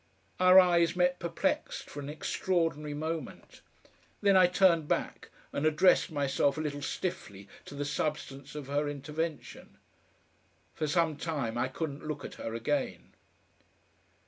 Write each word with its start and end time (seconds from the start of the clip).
Our 0.39 0.59
eyes 0.59 0.95
met 0.95 1.19
perplexed 1.19 1.87
for 1.87 1.99
an 1.99 2.09
extraordinary 2.09 2.95
moment. 2.95 3.61
Then 4.19 4.35
I 4.35 4.47
turned 4.47 4.87
back 4.87 5.29
and 5.53 5.63
addressed 5.63 6.11
myself 6.11 6.57
a 6.57 6.61
little 6.61 6.81
stiffly 6.81 7.47
to 7.65 7.75
the 7.75 7.85
substance 7.85 8.55
of 8.55 8.65
her 8.65 8.89
intervention. 8.89 9.77
For 10.73 10.87
some 10.87 11.17
time 11.17 11.55
I 11.55 11.67
couldn't 11.67 12.07
look 12.07 12.25
at 12.25 12.33
her 12.41 12.55
again. 12.55 13.11